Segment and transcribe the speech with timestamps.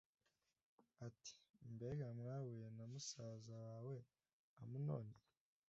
[1.07, 1.33] ati
[1.73, 3.95] “Mbega wahuye na musaza wawe
[4.61, 5.17] Amunoni?